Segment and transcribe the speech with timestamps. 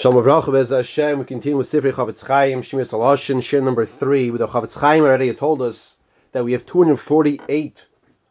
[0.00, 1.18] Shalom Avracha Bez Hashem.
[1.18, 4.30] We continue with Sifrei Chafetz Chaim, Shmiras HaLashon, share number three.
[4.30, 5.98] With the Chafetz Chaim already told us
[6.32, 7.84] that we have 248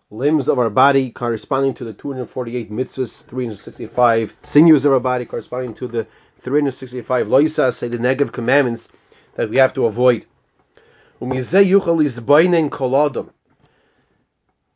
[0.10, 5.76] limbs of our body corresponding to the 248 mitzvahs, 365 sinews of our body corresponding
[5.76, 6.08] to the
[6.40, 8.90] 365 loisas, say the negative commandments
[9.36, 10.26] that we have to avoid.
[11.22, 11.30] Um,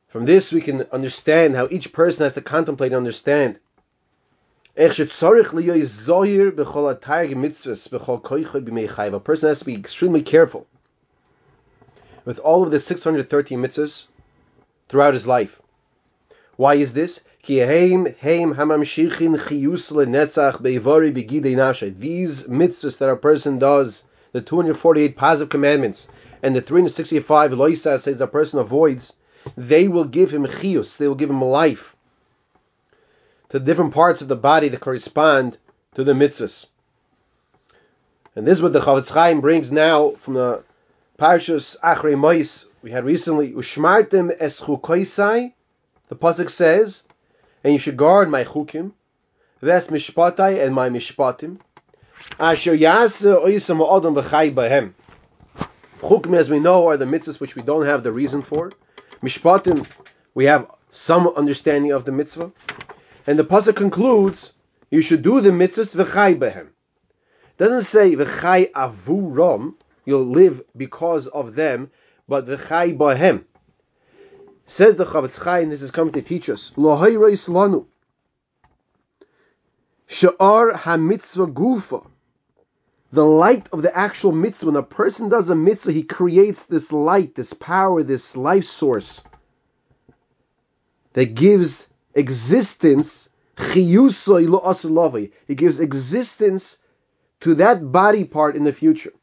[0.10, 3.58] From this we can understand how each person has to contemplate and understand
[9.14, 10.66] a person has to be extremely careful
[12.26, 14.08] with all of the 613 mitzvahs
[14.90, 15.62] throughout his life.
[16.56, 17.24] Why is this?
[17.46, 17.68] These
[22.48, 26.08] mitzvahs that a person does, the 248 positive commandments,
[26.42, 29.14] and the 365 loisas says a person avoids,
[29.56, 31.96] they will give him chiyus, they will give him life
[33.54, 35.60] to different parts of the body that correspond
[35.94, 36.66] to the mitzvahs.
[38.36, 40.64] And this is what the Chafetz Chaim brings now from the
[41.20, 43.52] Parshas Achrei Mois we had recently.
[43.52, 45.54] Ushmartem es chukoisai,
[46.10, 47.04] the pasuk says,
[47.64, 48.94] and you should guard my chukim,
[49.62, 51.60] ves mishpatai and my mishpatim.
[52.40, 54.94] Asher yasa oisam adam v'chai bahem.
[56.02, 58.72] Chukim, as we know, are the mitzvahs which we don't have the reason for.
[59.22, 59.86] Mishpatim,
[60.34, 62.52] we have some understanding of the mitzvah.
[63.26, 64.52] And the pasuk concludes,
[64.90, 66.68] you should do the mitzvahs v'chai behem.
[67.58, 71.90] Doesn't say v'chai avuram, you'll live because of them,
[72.28, 73.46] but v'chai behem.
[74.66, 77.86] Says the Chafetz Chaim, this is coming to teach us, lo hayreis lanu,
[80.08, 82.06] sha'ar ha-mitzvah gufa,
[83.12, 84.68] the light of the actual mitzvah.
[84.68, 89.22] When a person does a mitzvah, he creates this light, this power, this life source
[91.12, 93.30] that gives existence,
[93.76, 96.78] it gives existence
[97.42, 99.14] to that body part in the future.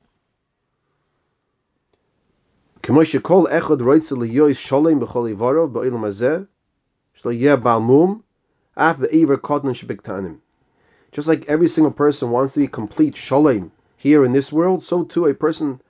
[11.13, 15.05] Just like every single person wants to be complete shalom here in this world, so
[15.05, 15.81] too a person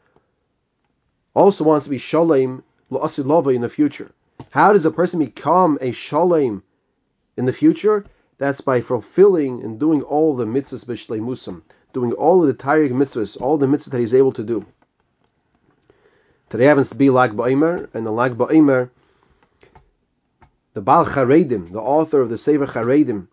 [1.34, 4.11] also wants to be shalom in the future.
[4.50, 6.62] How does a person become a shalom
[7.37, 8.05] in the future,
[8.39, 13.41] that's by fulfilling and doing all the mitzvahs b'shleimusam, doing all of the taryag mitzvahs,
[13.41, 14.67] all the mitzvahs that he's able to do.
[16.49, 18.91] Today happens to be Lag Ba'omer, and the Lag Ba'omer,
[20.73, 23.29] the Baal Charedim, the author of the Sefer Charedim,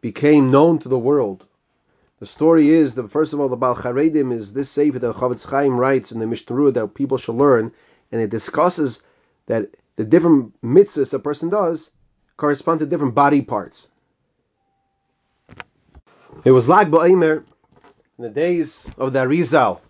[0.00, 1.46] became known to the world.
[2.20, 5.46] The story is that first of all, the Baal Charedim is this Sefer that Chafetz
[5.48, 7.72] Chaim writes in the Mishnah that people should learn,
[8.12, 9.02] and it discusses
[9.46, 11.90] that the different mitzvahs a person does
[12.36, 13.88] correspond to different body parts.
[16.44, 17.44] It was Lag Ba'omer
[18.18, 19.80] in the days of the Arizal,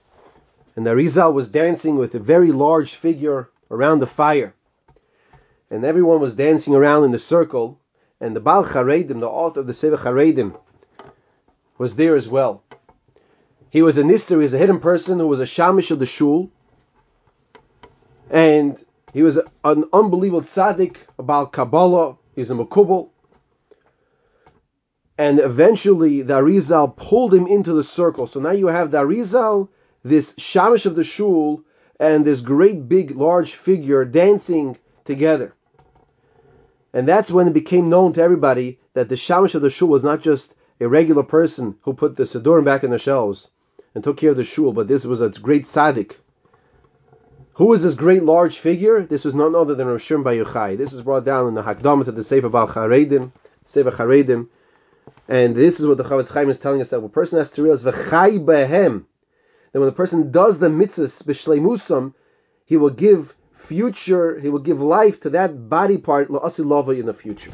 [0.77, 4.55] and the Arizal was dancing with a very large figure around the fire,
[5.71, 7.81] and everyone was dancing around in a circle,
[8.21, 10.57] and the Baal Charedim, the author of the Sefer Charedim,
[11.79, 12.63] was there as well.
[13.71, 16.07] He was a nister, he was a hidden person who was a shamish of the
[16.07, 16.51] shul,
[18.31, 23.09] and he was an unbelievable tzaddik about Kabbalah, He's a Makubal.
[25.19, 28.27] And eventually the pulled him into the circle.
[28.27, 29.69] So now you have the
[30.05, 31.63] this Shamish of the Shul,
[31.99, 34.77] and this great big large figure dancing
[35.07, 35.55] together.
[36.93, 40.05] And that's when it became known to everybody that the Shamish of the Shul was
[40.05, 43.49] not just a regular person who put the Sidurim back in the shelves
[43.95, 46.17] and took care of the Shul, but this was a great tzaddik
[47.57, 49.01] who is this great large figure?
[49.01, 50.77] This was none other than Rosh Shimon Bar Yochai.
[50.77, 53.33] This is brought down in the Hakdamah to the Sefer Baal Charedim,
[53.65, 54.49] Sefer Charedim,
[55.27, 57.63] and this is what the Chafetz Chaim is telling us that a person has to
[57.63, 59.05] realize v'chai behem
[59.73, 62.13] that when a person does the mitzvahs b'shleimusam,
[62.67, 67.15] he will give future, he will give life to that body part la'asilava in the
[67.15, 67.53] future.